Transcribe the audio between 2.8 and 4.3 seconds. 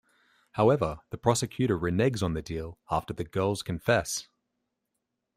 after the girls confess.